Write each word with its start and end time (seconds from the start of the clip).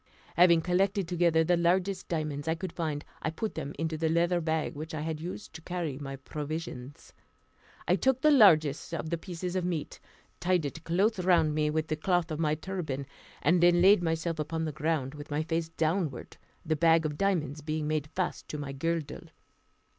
Having 0.35 0.61
collected 0.61 1.07
together 1.07 1.43
the 1.43 1.55
largest 1.55 2.07
diamonds 2.07 2.47
I 2.47 2.55
could 2.55 2.73
find, 2.73 3.05
I 3.21 3.29
put 3.29 3.53
them 3.53 3.71
into 3.77 3.97
the 3.99 4.09
leather 4.09 4.41
bag 4.41 4.73
in 4.73 4.79
which 4.79 4.95
I 4.95 5.07
used 5.11 5.53
to 5.53 5.61
carry 5.61 5.99
my 5.99 6.15
provisions, 6.15 7.13
I 7.87 7.97
took 7.97 8.21
the 8.21 8.31
largest 8.31 8.95
of 8.95 9.11
the 9.11 9.17
pieces 9.19 9.55
of 9.55 9.63
meat, 9.63 9.99
tied 10.39 10.65
it 10.65 10.83
close 10.83 11.19
round 11.19 11.53
me 11.53 11.69
with 11.69 11.87
the 11.87 11.95
cloth 11.95 12.31
of 12.31 12.39
my 12.39 12.55
turban, 12.55 13.05
and 13.43 13.61
then 13.61 13.79
laid 13.79 14.01
myself 14.01 14.39
upon 14.39 14.65
the 14.65 14.71
ground, 14.71 15.13
with 15.13 15.29
my 15.29 15.43
face 15.43 15.69
downward, 15.69 16.37
the 16.65 16.75
bag 16.75 17.05
of 17.05 17.15
diamonds 17.15 17.61
being 17.61 17.87
made 17.87 18.07
fast 18.07 18.47
to 18.47 18.57
my 18.57 18.71
girdle. 18.71 19.25